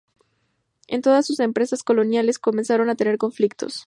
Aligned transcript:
En 0.87 1.03
todas 1.03 1.27
sus 1.27 1.39
empresas 1.39 1.83
coloniales 1.83 2.39
comenzaron 2.39 2.89
a 2.89 2.95
tener 2.95 3.19
conflictos. 3.19 3.79